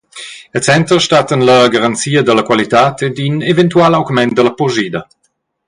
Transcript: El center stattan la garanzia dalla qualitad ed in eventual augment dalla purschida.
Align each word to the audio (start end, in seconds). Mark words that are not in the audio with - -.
El 0.59 0.61
center 0.67 0.99
stattan 1.05 1.43
la 1.49 1.57
garanzia 1.75 2.23
dalla 2.23 2.41
qualitad 2.49 2.99
ed 3.09 3.17
in 3.27 3.35
eventual 3.53 3.93
augment 3.99 4.33
dalla 4.33 4.55
purschida. 4.59 5.07